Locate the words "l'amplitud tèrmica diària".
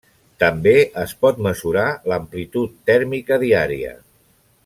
2.13-3.93